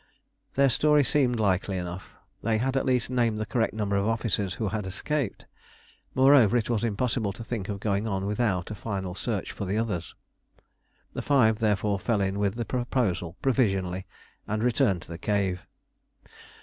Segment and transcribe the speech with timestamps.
[0.55, 4.55] Their story seemed likely enough; they had at least named the correct number of officers
[4.55, 5.45] who had escaped.
[6.15, 9.77] Moreover, it was impossible to think of going on without a final search for the
[9.77, 10.15] others.
[11.13, 14.07] The five therefore fell in with the proposal provisionally
[14.47, 15.67] and returned to the cave.